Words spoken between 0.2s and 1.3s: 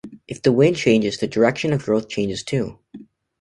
If the wind changes, the